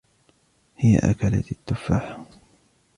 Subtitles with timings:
[0.77, 2.25] هي أكلت التفاحة.